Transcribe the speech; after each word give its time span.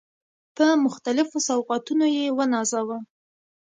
په 0.55 0.65
مختلفو 0.85 1.37
سوغاتونو 1.47 2.05
يې 2.15 2.25
ونازاوه. 2.37 2.97